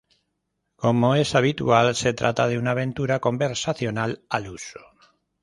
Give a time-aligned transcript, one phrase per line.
[0.77, 4.79] Como es habitual, se trata de una aventura conversacional al uso.